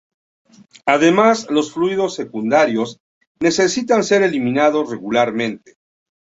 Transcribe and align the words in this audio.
Además, 0.87 1.47
los 1.51 1.73
fluidos 1.73 2.15
secundarios 2.15 2.97
necesitan 3.39 4.03
ser 4.03 4.23
eliminados 4.23 4.89
regularmente. 4.89 5.75